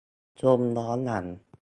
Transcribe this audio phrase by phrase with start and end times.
[0.41, 1.25] ชมย้อนหลัง